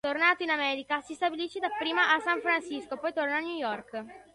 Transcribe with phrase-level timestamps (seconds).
[0.03, 4.05] Tornata in America, si stabilisce dapprima a San Francisco, poi torna a New York.